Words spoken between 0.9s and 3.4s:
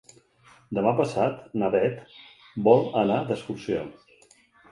passat na Bet vol anar